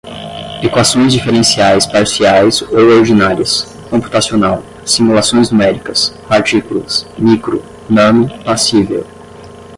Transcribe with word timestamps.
equações 0.63 1.13
diferenciais 1.13 1.85
parciais 1.85 2.59
ou 2.63 2.89
ordinárias, 2.89 3.65
computacional, 3.87 4.63
simulações 4.83 5.51
numéricas, 5.51 6.09
partículas, 6.27 7.05
micro, 7.19 7.63
nano, 7.87 8.27
passível 8.43 9.05